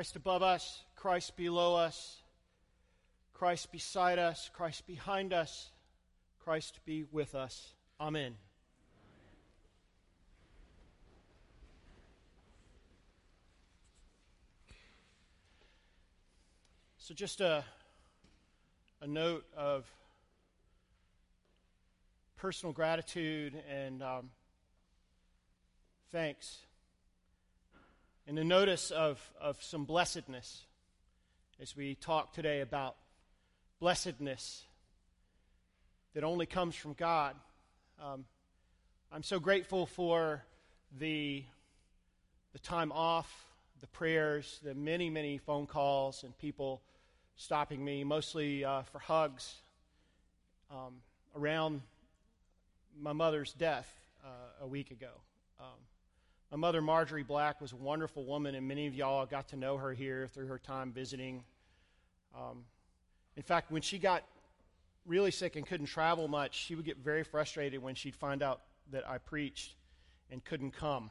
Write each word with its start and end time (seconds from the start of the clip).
Christ 0.00 0.16
above 0.16 0.42
us, 0.42 0.82
Christ 0.96 1.36
below 1.36 1.76
us, 1.76 2.22
Christ 3.34 3.70
beside 3.70 4.18
us, 4.18 4.48
Christ 4.50 4.86
behind 4.86 5.34
us, 5.34 5.72
Christ 6.42 6.80
be 6.86 7.04
with 7.12 7.34
us. 7.34 7.74
Amen. 8.00 8.36
So, 16.96 17.12
just 17.12 17.42
a, 17.42 17.62
a 19.02 19.06
note 19.06 19.44
of 19.54 19.84
personal 22.38 22.72
gratitude 22.72 23.54
and 23.70 24.02
um, 24.02 24.30
thanks, 26.10 26.60
and 28.26 28.38
a 28.38 28.44
notice 28.44 28.90
of, 28.90 29.20
of 29.40 29.62
some 29.62 29.84
blessedness 29.84 30.62
as 31.60 31.76
we 31.76 31.94
talk 31.94 32.32
today 32.32 32.60
about 32.60 32.96
blessedness 33.80 34.64
that 36.14 36.24
only 36.24 36.46
comes 36.46 36.74
from 36.74 36.92
God. 36.94 37.34
Um, 38.02 38.24
I'm 39.12 39.22
so 39.22 39.38
grateful 39.40 39.86
for 39.86 40.44
the, 40.98 41.44
the 42.52 42.58
time 42.58 42.92
off, 42.92 43.46
the 43.80 43.86
prayers, 43.88 44.60
the 44.62 44.74
many, 44.74 45.10
many 45.10 45.38
phone 45.38 45.66
calls, 45.66 46.22
and 46.22 46.36
people 46.38 46.82
stopping 47.36 47.84
me, 47.84 48.04
mostly 48.04 48.64
uh, 48.64 48.82
for 48.82 48.98
hugs, 48.98 49.54
um, 50.70 50.96
around 51.36 51.80
my 53.00 53.12
mother's 53.12 53.52
death 53.52 53.90
uh, 54.24 54.64
a 54.64 54.66
week 54.66 54.90
ago. 54.90 55.10
Um, 55.58 55.66
my 56.50 56.56
mother, 56.56 56.82
Marjorie 56.82 57.22
Black, 57.22 57.60
was 57.60 57.72
a 57.72 57.76
wonderful 57.76 58.24
woman, 58.24 58.56
and 58.56 58.66
many 58.66 58.88
of 58.88 58.94
y'all 58.94 59.24
got 59.24 59.48
to 59.48 59.56
know 59.56 59.76
her 59.76 59.92
here 59.92 60.26
through 60.26 60.48
her 60.48 60.58
time 60.58 60.92
visiting. 60.92 61.44
Um, 62.34 62.64
in 63.36 63.44
fact, 63.44 63.70
when 63.70 63.82
she 63.82 63.98
got 63.98 64.24
really 65.06 65.30
sick 65.30 65.54
and 65.54 65.64
couldn't 65.64 65.86
travel 65.86 66.26
much, 66.26 66.54
she 66.56 66.74
would 66.74 66.84
get 66.84 66.96
very 66.98 67.22
frustrated 67.22 67.80
when 67.80 67.94
she'd 67.94 68.16
find 68.16 68.42
out 68.42 68.62
that 68.90 69.08
I 69.08 69.18
preached 69.18 69.74
and 70.28 70.44
couldn't 70.44 70.72
come. 70.72 71.10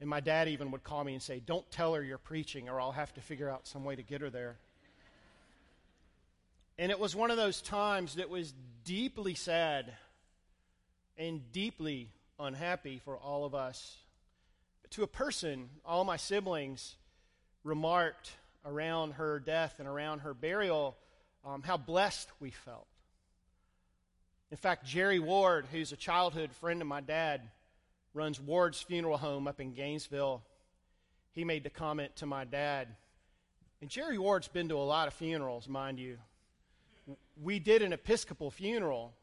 And 0.00 0.08
my 0.08 0.20
dad 0.20 0.48
even 0.48 0.70
would 0.70 0.84
call 0.84 1.02
me 1.02 1.14
and 1.14 1.22
say, 1.22 1.40
Don't 1.44 1.68
tell 1.72 1.94
her 1.94 2.02
you're 2.02 2.18
preaching, 2.18 2.68
or 2.68 2.80
I'll 2.80 2.92
have 2.92 3.12
to 3.14 3.20
figure 3.20 3.50
out 3.50 3.66
some 3.66 3.84
way 3.84 3.96
to 3.96 4.02
get 4.02 4.20
her 4.20 4.30
there. 4.30 4.58
And 6.78 6.92
it 6.92 7.00
was 7.00 7.16
one 7.16 7.32
of 7.32 7.36
those 7.36 7.60
times 7.60 8.16
that 8.16 8.28
was 8.28 8.52
deeply 8.84 9.34
sad 9.34 9.92
and 11.16 11.40
deeply 11.52 12.10
unhappy 12.38 13.00
for 13.04 13.16
all 13.16 13.44
of 13.44 13.54
us. 13.54 13.96
But 14.82 14.90
to 14.92 15.02
a 15.02 15.06
person, 15.06 15.70
all 15.84 16.04
my 16.04 16.16
siblings 16.16 16.96
remarked 17.62 18.32
around 18.64 19.12
her 19.12 19.38
death 19.38 19.76
and 19.78 19.88
around 19.88 20.20
her 20.20 20.34
burial 20.34 20.96
um, 21.44 21.62
how 21.62 21.76
blessed 21.76 22.28
we 22.40 22.50
felt. 22.50 22.86
In 24.50 24.56
fact, 24.56 24.86
Jerry 24.86 25.18
Ward, 25.18 25.66
who's 25.70 25.92
a 25.92 25.96
childhood 25.96 26.52
friend 26.52 26.80
of 26.80 26.88
my 26.88 27.00
dad, 27.00 27.42
runs 28.12 28.40
Ward's 28.40 28.80
Funeral 28.80 29.18
Home 29.18 29.48
up 29.48 29.60
in 29.60 29.74
Gainesville. 29.74 30.42
He 31.32 31.44
made 31.44 31.64
the 31.64 31.70
comment 31.70 32.16
to 32.16 32.26
my 32.26 32.44
dad, 32.44 32.88
and 33.80 33.90
Jerry 33.90 34.18
Ward's 34.18 34.48
been 34.48 34.68
to 34.68 34.76
a 34.76 34.78
lot 34.78 35.08
of 35.08 35.14
funerals, 35.14 35.68
mind 35.68 35.98
you 35.98 36.18
we 37.42 37.58
did 37.58 37.82
an 37.82 37.92
Episcopal 37.92 38.50
funeral 38.50 39.14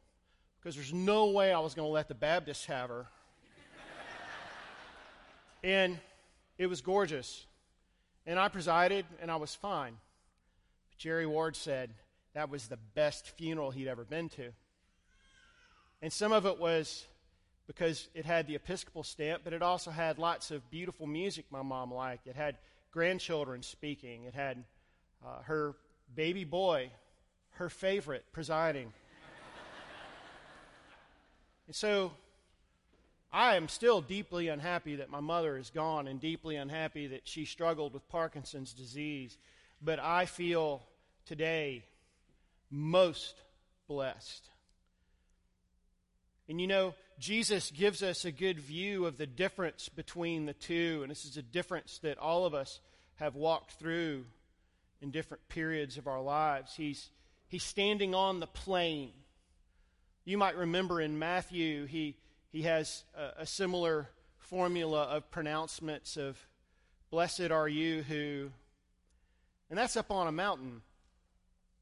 because 0.62 0.76
there's 0.76 0.94
no 0.94 1.32
way 1.32 1.52
I 1.52 1.60
was 1.60 1.74
going 1.74 1.88
to 1.88 1.92
let 1.92 2.08
the 2.08 2.16
Baptists 2.16 2.66
have 2.68 2.90
her. 2.90 3.08
and 5.64 6.00
it 6.58 6.68
was 6.68 6.82
gorgeous. 6.82 7.46
And 8.26 8.38
I 8.38 8.48
presided, 8.48 9.06
and 9.22 9.32
I 9.32 9.38
was 9.38 9.56
fine. 9.56 9.94
But 10.90 10.98
Jerry 10.98 11.26
Ward 11.26 11.56
said 11.56 11.92
that 12.34 12.50
was 12.50 12.68
the 12.68 12.78
best 12.94 13.30
funeral 13.30 13.72
he'd 13.72 13.88
ever 13.88 14.04
been 14.04 14.30
to. 14.30 14.52
And 16.02 16.14
some 16.14 16.32
of 16.32 16.46
it 16.46 16.60
was 16.60 17.06
because 17.68 18.08
it 18.14 18.26
had 18.26 18.48
the 18.48 18.56
Episcopal 18.56 19.04
stamp, 19.04 19.42
but 19.44 19.54
it 19.54 19.62
also 19.62 19.92
had 19.92 20.20
lots 20.20 20.52
of 20.52 20.70
beautiful 20.70 21.08
music 21.08 21.46
my 21.50 21.62
mom 21.62 21.94
liked. 21.94 22.28
It 22.28 22.36
had 22.36 22.58
grandchildren 22.92 23.64
speaking, 23.64 24.26
it 24.26 24.34
had 24.34 24.64
uh, 25.26 25.42
her 25.44 25.76
baby 26.16 26.44
boy 26.44 26.92
her 27.56 27.70
favorite, 27.70 28.26
presiding. 28.32 28.94
And 31.72 31.76
so 31.78 32.12
I 33.32 33.56
am 33.56 33.70
still 33.70 34.02
deeply 34.02 34.50
unhappy 34.50 34.98
that 34.98 35.10
my 35.10 35.22
mother 35.22 35.56
is 35.56 35.70
gone 35.70 36.06
and 36.06 36.20
deeply 36.20 36.58
unhappy 36.58 37.08
that 37.08 37.22
she 37.24 37.46
struggled 37.46 37.94
with 37.94 38.10
Parkinson's 38.10 38.74
disease. 38.74 39.38
But 39.82 39.98
I 39.98 40.26
feel 40.26 40.84
today 41.26 41.86
most 42.70 43.36
blessed. 43.88 44.50
And 46.50 46.60
you 46.60 46.68
know, 46.68 46.94
Jesus 47.20 47.72
gives 47.72 48.04
us 48.04 48.26
a 48.26 48.34
good 48.34 48.60
view 48.60 49.06
of 49.06 49.18
the 49.18 49.26
difference 49.26 49.88
between 49.88 50.48
the 50.48 50.54
two. 50.54 51.00
And 51.04 51.10
this 51.10 51.24
is 51.24 51.38
a 51.38 51.42
difference 51.42 52.00
that 52.00 52.18
all 52.18 52.46
of 52.46 52.54
us 52.54 52.82
have 53.16 53.36
walked 53.36 53.76
through 53.80 54.26
in 55.02 55.12
different 55.12 55.48
periods 55.48 55.98
of 55.98 56.06
our 56.06 56.22
lives. 56.22 56.74
He's, 56.76 57.10
He's 57.48 57.64
standing 57.64 58.14
on 58.14 58.42
the 58.42 58.48
plain. 58.48 59.12
You 60.24 60.38
might 60.38 60.56
remember 60.56 61.02
in 61.02 61.18
Matthew, 61.18 61.86
he, 61.86 62.16
he 62.52 62.64
has 62.64 63.04
a, 63.18 63.42
a 63.42 63.46
similar 63.46 64.10
formula 64.38 65.04
of 65.04 65.30
pronouncements 65.32 66.18
of, 66.18 66.38
Blessed 67.12 67.52
are 67.52 67.68
you 67.68 68.04
who. 68.04 68.52
And 69.70 69.78
that's 69.78 69.98
up 69.98 70.12
on 70.12 70.28
a 70.28 70.32
mountain. 70.32 70.82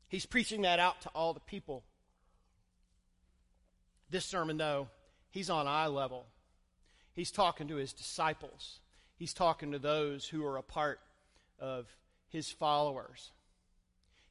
He's 0.07 0.25
preaching 0.25 0.63
that 0.63 0.79
out 0.79 1.01
to 1.01 1.09
all 1.09 1.33
the 1.33 1.39
people. 1.39 1.83
This 4.09 4.25
sermon, 4.25 4.57
though, 4.57 4.87
he's 5.29 5.51
on 5.51 5.67
eye 5.67 5.85
level. 5.85 6.25
He's 7.13 7.29
talking 7.29 7.67
to 7.67 7.75
his 7.75 7.93
disciples, 7.93 8.79
he's 9.15 9.33
talking 9.33 9.71
to 9.71 9.79
those 9.79 10.27
who 10.27 10.45
are 10.45 10.57
a 10.57 10.63
part 10.63 10.99
of 11.59 11.85
his 12.29 12.49
followers. 12.49 13.31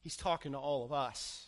He's 0.01 0.17
talking 0.17 0.53
to 0.53 0.59
all 0.59 0.85
of 0.85 0.93
us. 0.93 1.47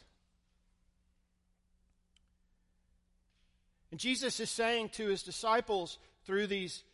And 3.91 3.99
Jesus 3.99 4.41
is 4.41 4.51
saying 4.51 4.91
to 4.91 5.09
his 5.09 5.23
disciples 5.23 5.99
through 6.25 6.47
these 6.47 6.85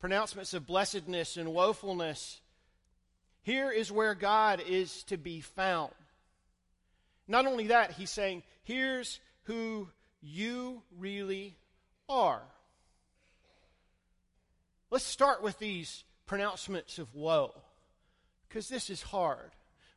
pronouncements 0.00 0.54
of 0.54 0.66
blessedness 0.66 1.36
and 1.36 1.48
woefulness 1.50 2.40
here 3.42 3.70
is 3.70 3.90
where 3.90 4.14
God 4.14 4.62
is 4.66 5.02
to 5.04 5.16
be 5.16 5.40
found. 5.40 5.92
Not 7.26 7.46
only 7.46 7.68
that, 7.68 7.92
he's 7.92 8.10
saying, 8.10 8.42
here's 8.64 9.20
who 9.44 9.88
you 10.20 10.82
really 10.98 11.56
are. 12.08 12.42
Let's 14.90 15.06
start 15.06 15.42
with 15.42 15.58
these 15.58 16.04
pronouncements 16.26 16.98
of 16.98 17.14
woe, 17.14 17.54
because 18.48 18.68
this 18.68 18.90
is 18.90 19.02
hard 19.02 19.50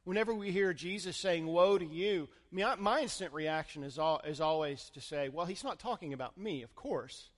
whenever 0.03 0.33
we 0.33 0.51
hear 0.51 0.73
Jesus 0.73 1.17
saying, 1.17 1.47
Woe 1.47 1.77
to 1.77 1.85
you, 1.85 2.29
my 2.51 3.01
instant 3.01 3.33
reaction 3.33 3.83
is, 3.83 3.97
all, 3.97 4.21
is 4.25 4.41
always 4.41 4.89
to 4.93 5.01
say, 5.01 5.29
Well, 5.29 5.45
he's 5.45 5.63
not 5.63 5.79
talking 5.79 6.13
about 6.13 6.37
me, 6.37 6.63
of 6.63 6.75
course, 6.75 7.29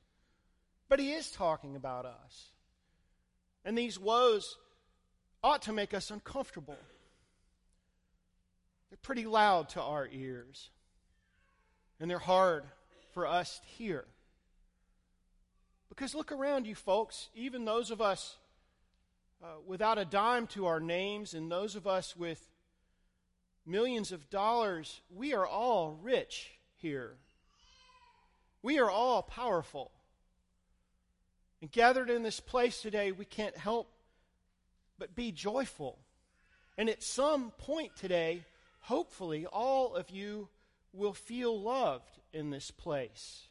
but 0.90 1.00
he 1.00 1.14
is 1.14 1.31
talking 1.31 1.76
about 1.76 2.06
us. 2.06 2.52
And 3.64 3.78
these 3.78 4.00
woes 4.00 4.58
ought 5.44 5.64
to 5.64 5.74
make 5.74 5.94
us 5.94 6.12
uncomfortable. 6.12 6.78
They're 8.90 8.97
pretty 9.02 9.26
loud 9.26 9.70
to 9.70 9.82
our 9.82 10.08
ears, 10.12 10.70
and 12.00 12.09
they're 12.09 12.20
hard 12.20 12.66
for 13.14 13.26
us 13.26 13.59
to 13.59 13.68
hear. 13.68 14.06
Because 15.90 16.14
look 16.14 16.32
around 16.32 16.68
you, 16.68 16.76
folks, 16.76 17.30
even 17.36 17.66
those 17.66 17.90
of 17.90 18.02
us 18.02 18.36
uh, 19.44 19.47
without 19.66 19.97
a 19.97 20.06
dime 20.06 20.47
to 20.47 20.66
our 20.66 20.80
names, 20.80 21.34
and 21.34 21.52
those 21.52 21.76
of 21.76 21.88
us 21.88 22.16
with 22.16 22.47
millions 23.66 24.12
of 24.12 24.29
dollars, 24.29 25.02
we 25.09 25.34
are 25.34 25.46
all 25.46 25.97
rich 26.02 26.52
here. 26.78 27.17
We 28.62 28.79
are 28.79 28.90
all 28.90 29.22
powerful. 29.22 29.91
And 31.62 31.72
gathered 31.72 32.09
in 32.09 32.23
this 32.23 32.40
place 32.40 32.82
today, 32.82 33.12
we 33.12 33.26
can't 33.26 33.58
help 33.58 33.91
but 34.97 35.16
be 35.16 35.32
joyful. 35.32 36.00
And 36.78 36.90
at 36.90 37.03
some 37.03 37.52
point 37.52 37.96
today, 37.96 38.44
hopefully, 38.82 39.46
all 39.46 39.96
of 39.96 40.09
you 40.09 40.50
will 40.94 41.14
feel 41.14 41.59
loved 41.59 42.20
in 42.34 42.50
this 42.50 42.72
place. 42.72 43.47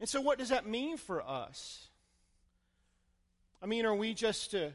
And 0.00 0.08
so, 0.08 0.20
what 0.20 0.38
does 0.38 0.48
that 0.48 0.66
mean 0.66 0.96
for 0.96 1.22
us? 1.22 1.88
I 3.62 3.66
mean, 3.66 3.86
are 3.86 3.94
we 3.94 4.14
just 4.14 4.50
to, 4.50 4.72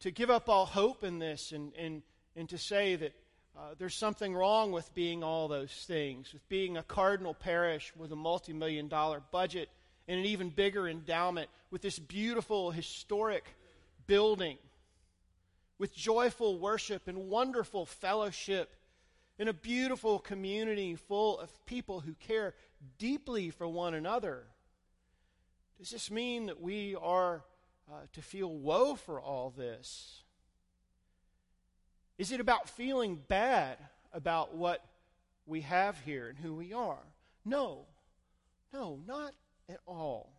to 0.00 0.10
give 0.10 0.30
up 0.30 0.48
all 0.48 0.66
hope 0.66 1.04
in 1.04 1.20
this 1.20 1.52
and, 1.52 1.72
and 1.78 2.02
and 2.36 2.48
to 2.48 2.58
say 2.58 2.96
that 2.96 3.12
uh, 3.56 3.74
there's 3.78 3.94
something 3.94 4.34
wrong 4.34 4.72
with 4.72 4.92
being 4.94 5.22
all 5.22 5.46
those 5.48 5.72
things, 5.86 6.32
with 6.32 6.48
being 6.48 6.76
a 6.76 6.82
cardinal 6.82 7.34
parish 7.34 7.92
with 7.96 8.10
a 8.12 8.16
multi 8.16 8.52
million 8.52 8.88
dollar 8.88 9.22
budget 9.30 9.68
and 10.08 10.18
an 10.18 10.26
even 10.26 10.50
bigger 10.50 10.88
endowment, 10.88 11.48
with 11.70 11.82
this 11.82 11.98
beautiful 11.98 12.70
historic 12.70 13.44
building 14.06 14.58
with 15.78 15.94
joyful 15.94 16.58
worship 16.58 17.08
and 17.08 17.28
wonderful 17.28 17.86
fellowship 17.86 18.74
in 19.38 19.48
a 19.48 19.52
beautiful 19.52 20.18
community 20.18 20.94
full 20.94 21.38
of 21.38 21.66
people 21.66 22.00
who 22.00 22.14
care 22.14 22.54
deeply 22.98 23.50
for 23.50 23.66
one 23.66 23.94
another. 23.94 24.44
Does 25.78 25.90
this 25.90 26.10
mean 26.10 26.46
that 26.46 26.60
we 26.60 26.94
are 26.94 27.44
uh, 27.92 27.96
to 28.12 28.22
feel 28.22 28.48
woe 28.48 28.94
for 28.94 29.20
all 29.20 29.50
this? 29.50 30.22
Is 32.18 32.32
it 32.32 32.40
about 32.40 32.68
feeling 32.68 33.20
bad 33.28 33.78
about 34.12 34.54
what 34.54 34.84
we 35.46 35.62
have 35.62 35.98
here 36.00 36.28
and 36.28 36.38
who 36.38 36.54
we 36.54 36.72
are? 36.72 37.02
No. 37.44 37.86
No, 38.72 39.00
not 39.06 39.32
at 39.68 39.80
all. 39.86 40.30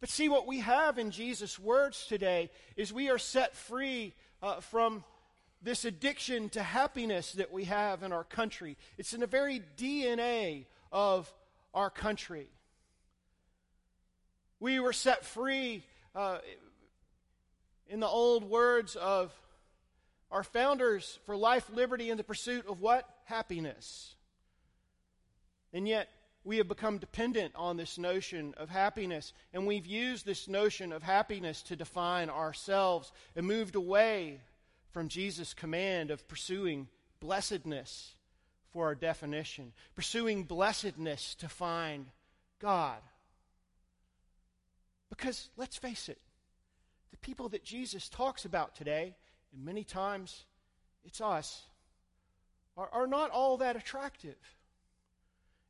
But 0.00 0.10
see, 0.10 0.28
what 0.28 0.46
we 0.46 0.60
have 0.60 0.98
in 0.98 1.10
Jesus' 1.10 1.58
words 1.58 2.06
today 2.06 2.50
is 2.76 2.92
we 2.92 3.08
are 3.08 3.18
set 3.18 3.56
free 3.56 4.14
uh, 4.42 4.60
from 4.60 5.04
this 5.62 5.84
addiction 5.84 6.50
to 6.50 6.62
happiness 6.62 7.32
that 7.32 7.50
we 7.50 7.64
have 7.64 8.02
in 8.02 8.12
our 8.12 8.24
country. 8.24 8.76
It's 8.98 9.14
in 9.14 9.20
the 9.20 9.26
very 9.26 9.62
DNA 9.78 10.66
of 10.92 11.32
our 11.72 11.90
country. 11.90 12.48
We 14.60 14.78
were 14.80 14.92
set 14.92 15.24
free 15.24 15.82
uh, 16.14 16.38
in 17.88 18.00
the 18.00 18.06
old 18.06 18.44
words 18.44 18.96
of 18.96 19.32
our 20.30 20.42
founders 20.42 21.18
for 21.24 21.36
life, 21.36 21.70
liberty, 21.72 22.10
and 22.10 22.18
the 22.18 22.24
pursuit 22.24 22.66
of 22.66 22.80
what? 22.80 23.08
Happiness. 23.24 24.14
And 25.72 25.86
yet, 25.86 26.08
we 26.44 26.58
have 26.58 26.68
become 26.68 26.98
dependent 26.98 27.52
on 27.56 27.76
this 27.76 27.98
notion 27.98 28.54
of 28.56 28.68
happiness, 28.68 29.32
and 29.52 29.66
we've 29.66 29.86
used 29.86 30.24
this 30.24 30.46
notion 30.46 30.92
of 30.92 31.02
happiness 31.02 31.62
to 31.64 31.76
define 31.76 32.30
ourselves 32.30 33.10
and 33.34 33.46
moved 33.46 33.74
away 33.74 34.40
from 34.92 35.08
Jesus' 35.08 35.54
command 35.54 36.10
of 36.10 36.28
pursuing 36.28 36.88
blessedness 37.20 38.14
for 38.72 38.86
our 38.86 38.94
definition, 38.94 39.72
pursuing 39.94 40.44
blessedness 40.44 41.34
to 41.34 41.48
find 41.48 42.06
God. 42.60 42.98
Because 45.08 45.48
let's 45.56 45.76
face 45.76 46.08
it, 46.08 46.18
the 47.10 47.16
people 47.16 47.48
that 47.50 47.64
Jesus 47.64 48.08
talks 48.08 48.44
about 48.44 48.74
today, 48.76 49.16
and 49.56 49.64
many 49.64 49.82
times 49.82 50.44
it's 51.04 51.20
us, 51.20 51.62
are, 52.76 52.88
are 52.92 53.06
not 53.06 53.30
all 53.30 53.56
that 53.56 53.74
attractive. 53.74 54.36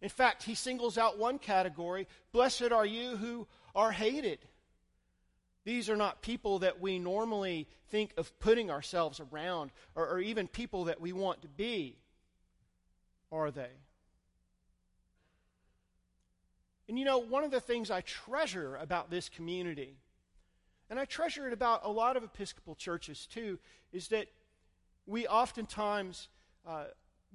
In 0.03 0.09
fact, 0.09 0.43
he 0.43 0.55
singles 0.55 0.99
out 0.99 1.19
one 1.19 1.39
category 1.39 2.07
Blessed 2.33 2.73
are 2.73 2.85
you 2.85 3.17
who 3.17 3.47
are 3.75 3.93
hated. 3.93 4.41
These 5.65 5.89
are 5.89 5.97
not 5.97 6.23
people 6.23 6.61
that 6.61 6.81
we 6.81 6.99
normally 6.99 7.67
think 7.89 8.13
of 8.17 8.39
putting 8.39 8.71
ourselves 8.71 9.21
around, 9.21 9.71
or, 9.95 10.07
or 10.09 10.21
even 10.21 10.49
people 10.49 10.85
that 10.85 11.01
we 11.01 11.13
want 11.13 11.43
to 11.43 11.49
be, 11.49 11.97
are 13.33 13.51
they? 13.51 13.71
And 16.89 16.99
you 16.99 17.05
know, 17.05 17.19
one 17.19 17.43
of 17.43 17.51
the 17.51 17.61
things 17.61 17.91
I 17.91 18.01
treasure 18.03 18.77
about 18.77 19.11
this 19.11 19.29
community, 19.29 19.97
and 20.89 20.99
I 20.99 21.05
treasure 21.05 21.47
it 21.47 21.53
about 21.53 21.81
a 21.85 21.91
lot 21.91 22.17
of 22.17 22.25
Episcopal 22.25 22.75
churches 22.75 23.27
too, 23.27 23.59
is 23.93 24.09
that 24.09 24.29
we 25.07 25.27
oftentimes 25.27 26.29
uh, 26.67 26.85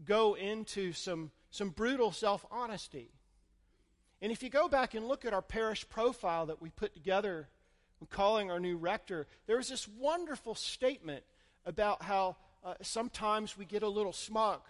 go 0.06 0.36
into 0.36 0.94
some 0.94 1.32
some 1.50 1.70
brutal 1.70 2.12
self 2.12 2.46
honesty. 2.50 3.12
And 4.22 4.32
if 4.32 4.44
you 4.44 4.50
go 4.50 4.68
back 4.68 4.94
and 4.94 5.08
look 5.08 5.26
at 5.26 5.34
our 5.34 5.42
parish 5.42 5.88
profile 5.90 6.46
that 6.46 6.62
we 6.62 6.70
put 6.70 6.94
together 6.94 7.50
when 8.00 8.08
calling 8.08 8.52
our 8.52 8.60
new 8.60 8.78
rector, 8.78 9.28
there 9.48 9.58
was 9.58 9.68
this 9.68 9.88
wonderful 9.88 10.56
statement 10.56 11.24
about 11.66 12.04
how 12.04 12.38
uh, 12.64 12.76
sometimes 12.82 13.58
we 13.58 13.66
get 13.66 13.84
a 13.84 13.88
little 13.88 14.14
smug, 14.14 14.62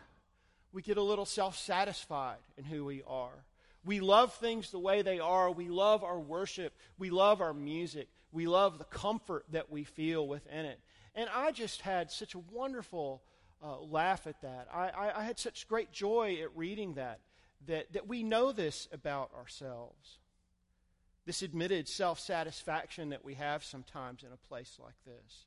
we 0.71 0.81
get 0.81 0.97
a 0.97 1.03
little 1.03 1.25
self 1.25 1.57
satisfied 1.57 2.39
in 2.57 2.63
who 2.63 2.85
we 2.85 3.03
are. 3.07 3.45
We 3.83 3.99
love 3.99 4.33
things 4.35 4.71
the 4.71 4.79
way 4.79 5.01
they 5.01 5.19
are. 5.19 5.51
We 5.51 5.67
love 5.67 6.03
our 6.03 6.19
worship. 6.19 6.73
We 6.97 7.09
love 7.09 7.41
our 7.41 7.53
music. 7.53 8.09
We 8.31 8.47
love 8.47 8.77
the 8.77 8.85
comfort 8.85 9.45
that 9.51 9.71
we 9.71 9.83
feel 9.83 10.27
within 10.27 10.65
it. 10.65 10.79
And 11.15 11.29
I 11.33 11.51
just 11.51 11.81
had 11.81 12.11
such 12.11 12.35
a 12.35 12.39
wonderful 12.39 13.23
uh, 13.63 13.79
laugh 13.79 14.27
at 14.27 14.41
that. 14.41 14.67
I, 14.73 14.89
I, 14.89 15.19
I 15.21 15.23
had 15.23 15.39
such 15.39 15.67
great 15.67 15.91
joy 15.91 16.37
at 16.41 16.55
reading 16.55 16.93
that, 16.95 17.19
that, 17.67 17.91
that 17.93 18.07
we 18.07 18.23
know 18.23 18.51
this 18.51 18.87
about 18.91 19.31
ourselves. 19.35 20.19
This 21.25 21.41
admitted 21.41 21.87
self 21.87 22.19
satisfaction 22.19 23.09
that 23.09 23.23
we 23.23 23.35
have 23.35 23.63
sometimes 23.63 24.23
in 24.23 24.31
a 24.31 24.47
place 24.47 24.77
like 24.81 24.95
this. 25.05 25.45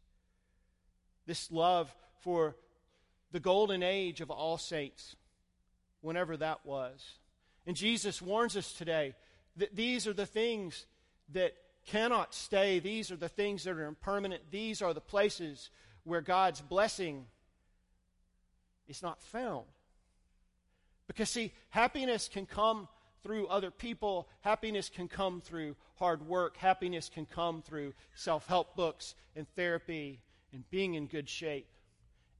This 1.26 1.50
love 1.50 1.94
for 2.20 2.56
the 3.32 3.40
golden 3.40 3.82
age 3.82 4.20
of 4.20 4.30
all 4.30 4.58
saints, 4.58 5.16
whenever 6.00 6.36
that 6.36 6.64
was. 6.64 7.18
And 7.66 7.76
Jesus 7.76 8.20
warns 8.20 8.56
us 8.56 8.72
today 8.72 9.14
that 9.56 9.74
these 9.74 10.06
are 10.06 10.12
the 10.12 10.26
things 10.26 10.86
that 11.32 11.54
cannot 11.86 12.34
stay. 12.34 12.78
These 12.78 13.10
are 13.10 13.16
the 13.16 13.28
things 13.28 13.64
that 13.64 13.72
are 13.72 13.86
impermanent. 13.86 14.42
These 14.50 14.82
are 14.82 14.94
the 14.94 15.00
places 15.00 15.70
where 16.04 16.20
God's 16.20 16.60
blessing 16.60 17.26
is 18.86 19.02
not 19.02 19.22
found. 19.22 19.64
Because, 21.06 21.30
see, 21.30 21.52
happiness 21.70 22.28
can 22.28 22.46
come 22.46 22.88
through 23.22 23.46
other 23.46 23.70
people, 23.70 24.28
happiness 24.40 24.90
can 24.90 25.08
come 25.08 25.40
through 25.40 25.76
hard 25.96 26.26
work, 26.26 26.56
happiness 26.58 27.08
can 27.08 27.24
come 27.24 27.62
through 27.62 27.94
self 28.14 28.46
help 28.46 28.76
books 28.76 29.14
and 29.34 29.46
therapy 29.54 30.20
and 30.52 30.68
being 30.70 30.94
in 30.94 31.06
good 31.06 31.28
shape. 31.28 31.66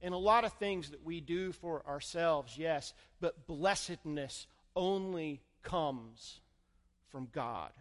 And 0.01 0.13
a 0.13 0.17
lot 0.17 0.45
of 0.45 0.53
things 0.53 0.91
that 0.91 1.03
we 1.03 1.21
do 1.21 1.51
for 1.51 1.85
ourselves, 1.87 2.57
yes, 2.57 2.93
but 3.19 3.47
blessedness 3.47 4.45
only 4.75 5.41
comes 5.63 6.39
from 7.07 7.27
God. 7.31 7.71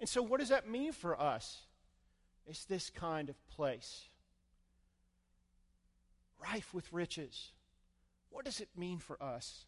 And 0.00 0.08
so, 0.08 0.22
what 0.22 0.40
does 0.40 0.50
that 0.50 0.68
mean 0.68 0.92
for 0.92 1.20
us? 1.20 1.62
It's 2.46 2.64
this 2.64 2.90
kind 2.90 3.28
of 3.28 3.48
place 3.48 4.08
rife 6.40 6.72
with 6.72 6.92
riches. 6.92 7.52
What 8.30 8.44
does 8.44 8.60
it 8.60 8.68
mean 8.76 8.98
for 8.98 9.20
us? 9.22 9.64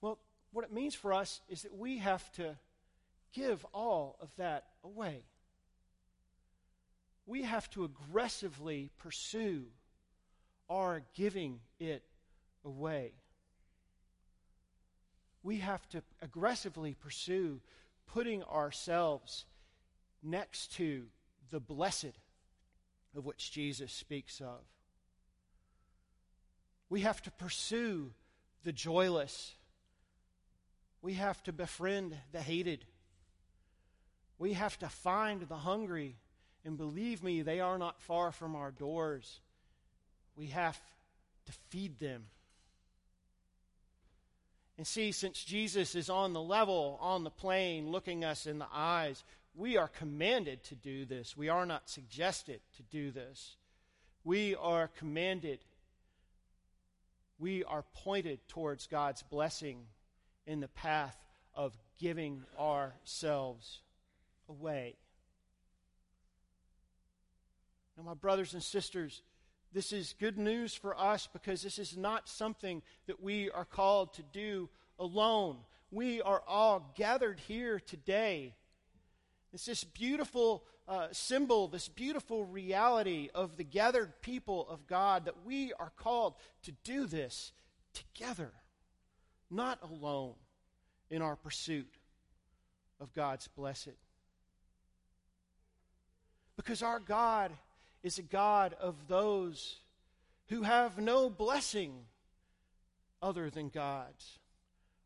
Well, 0.00 0.18
what 0.52 0.64
it 0.64 0.72
means 0.72 0.94
for 0.94 1.12
us 1.12 1.40
is 1.48 1.62
that 1.62 1.74
we 1.74 1.98
have 1.98 2.30
to 2.32 2.56
give 3.32 3.64
all 3.74 4.16
of 4.20 4.30
that 4.36 4.64
away. 4.82 5.24
We 7.26 7.42
have 7.42 7.68
to 7.70 7.84
aggressively 7.84 8.90
pursue 8.98 9.64
our 10.68 11.02
giving 11.14 11.60
it 11.78 12.02
away. 12.64 13.12
We 15.42 15.58
have 15.58 15.88
to 15.90 16.02
aggressively 16.20 16.94
pursue 16.94 17.60
putting 18.06 18.42
ourselves 18.44 19.44
next 20.22 20.72
to 20.74 21.04
the 21.50 21.60
blessed 21.60 22.18
of 23.16 23.24
which 23.24 23.52
Jesus 23.52 23.92
speaks 23.92 24.40
of. 24.40 24.60
We 26.88 27.00
have 27.00 27.22
to 27.22 27.30
pursue 27.30 28.12
the 28.64 28.72
joyless. 28.72 29.54
We 31.02 31.14
have 31.14 31.42
to 31.44 31.52
befriend 31.52 32.16
the 32.32 32.40
hated. 32.40 32.84
We 34.38 34.52
have 34.52 34.78
to 34.80 34.88
find 34.88 35.42
the 35.42 35.56
hungry. 35.56 36.16
And 36.64 36.76
believe 36.76 37.22
me, 37.22 37.42
they 37.42 37.60
are 37.60 37.78
not 37.78 38.02
far 38.02 38.32
from 38.32 38.54
our 38.56 38.70
doors. 38.70 39.40
We 40.36 40.48
have 40.48 40.80
to 41.46 41.52
feed 41.70 41.98
them. 41.98 42.24
And 44.76 44.86
see, 44.86 45.12
since 45.12 45.42
Jesus 45.42 45.94
is 45.94 46.10
on 46.10 46.34
the 46.34 46.42
level, 46.42 46.98
on 47.00 47.24
the 47.24 47.30
plain, 47.30 47.90
looking 47.90 48.24
us 48.24 48.46
in 48.46 48.58
the 48.58 48.66
eyes, 48.72 49.24
we 49.54 49.78
are 49.78 49.88
commanded 49.88 50.62
to 50.64 50.74
do 50.74 51.06
this. 51.06 51.36
We 51.36 51.48
are 51.48 51.64
not 51.64 51.88
suggested 51.88 52.60
to 52.76 52.82
do 52.82 53.10
this. 53.10 53.56
We 54.22 54.54
are 54.54 54.88
commanded. 54.98 55.60
We 57.38 57.64
are 57.64 57.84
pointed 57.94 58.46
towards 58.48 58.86
God's 58.86 59.22
blessing 59.22 59.78
in 60.46 60.60
the 60.60 60.68
path 60.68 61.16
of 61.54 61.72
giving 61.98 62.44
ourselves 62.58 63.80
away. 64.48 64.96
Now, 67.96 68.04
my 68.04 68.14
brothers 68.14 68.52
and 68.52 68.62
sisters, 68.62 69.22
this 69.76 69.92
is 69.92 70.14
good 70.18 70.38
news 70.38 70.74
for 70.74 70.98
us 70.98 71.28
because 71.32 71.62
this 71.62 71.78
is 71.78 71.96
not 71.96 72.28
something 72.28 72.82
that 73.06 73.22
we 73.22 73.50
are 73.50 73.64
called 73.64 74.14
to 74.14 74.22
do 74.32 74.68
alone. 74.98 75.58
We 75.90 76.20
are 76.22 76.42
all 76.48 76.92
gathered 76.96 77.38
here 77.38 77.78
today 77.78 78.54
it's 79.56 79.64
this 79.64 79.84
beautiful 79.84 80.64
uh, 80.86 81.06
symbol, 81.12 81.66
this 81.66 81.88
beautiful 81.88 82.44
reality 82.44 83.30
of 83.34 83.56
the 83.56 83.64
gathered 83.64 84.20
people 84.20 84.68
of 84.68 84.86
God 84.86 85.24
that 85.24 85.46
we 85.46 85.72
are 85.80 85.92
called 85.96 86.34
to 86.64 86.72
do 86.84 87.06
this 87.06 87.52
together, 87.94 88.52
not 89.50 89.78
alone 89.82 90.34
in 91.08 91.22
our 91.22 91.36
pursuit 91.36 91.88
of 93.00 93.14
God's 93.14 93.48
blessed. 93.48 93.96
Because 96.58 96.82
our 96.82 97.00
God 97.00 97.50
is 98.02 98.18
a 98.18 98.22
God 98.22 98.74
of 98.80 99.08
those 99.08 99.76
who 100.48 100.62
have 100.62 100.98
no 100.98 101.28
blessing 101.28 101.92
other 103.20 103.50
than 103.50 103.68
God's. 103.68 104.38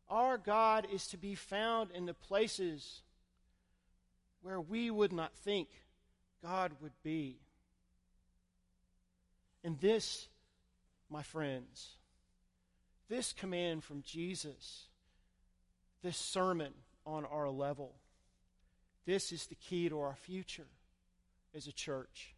Our 0.09 0.37
God 0.37 0.87
is 0.91 1.07
to 1.07 1.17
be 1.17 1.35
found 1.35 1.91
in 1.91 2.05
the 2.05 2.13
places 2.13 3.01
where 4.41 4.59
we 4.59 4.91
would 4.91 5.13
not 5.13 5.33
think 5.33 5.69
God 6.43 6.73
would 6.81 6.91
be. 7.03 7.37
And 9.63 9.79
this, 9.79 10.27
my 11.09 11.23
friends, 11.23 11.91
this 13.09 13.33
command 13.33 13.83
from 13.83 14.01
Jesus, 14.01 14.87
this 16.03 16.17
sermon 16.17 16.73
on 17.05 17.25
our 17.25 17.49
level, 17.49 17.93
this 19.05 19.31
is 19.31 19.47
the 19.47 19.55
key 19.55 19.89
to 19.89 19.99
our 19.99 20.15
future 20.15 20.67
as 21.55 21.67
a 21.67 21.71
church. 21.71 22.35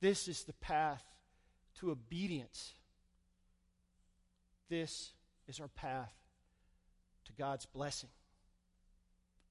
This 0.00 0.28
is 0.28 0.44
the 0.44 0.52
path 0.54 1.04
to 1.76 1.90
obedience. 1.90 2.74
This 4.68 5.12
is 5.46 5.60
our 5.60 5.68
path 5.68 6.12
to 7.24 7.32
God's 7.32 7.66
blessing 7.66 8.10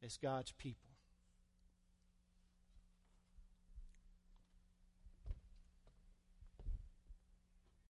as 0.04 0.18
God's 0.18 0.52
people. 0.54 0.87